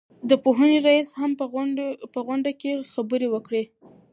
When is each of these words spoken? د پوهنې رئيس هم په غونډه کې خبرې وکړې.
د 0.29 0.31
پوهنې 0.43 0.77
رئيس 0.87 1.09
هم 1.19 1.31
په 2.13 2.17
غونډه 2.25 2.51
کې 2.61 2.71
خبرې 2.93 3.27
وکړې. 3.31 3.63